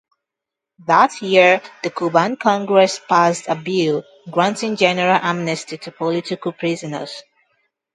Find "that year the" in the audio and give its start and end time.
0.87-1.91